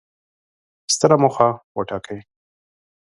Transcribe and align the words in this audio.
ستره 0.93 1.15
موخه 1.21 1.47
وټاکئ! 1.77 2.19